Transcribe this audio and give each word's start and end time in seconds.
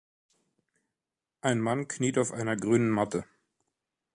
ein 1.41 1.61
Mann 1.61 1.87
kniet 1.87 2.17
auf 2.17 2.31
einer 2.31 2.55
grünen 2.55 2.89
Matte. 2.89 3.23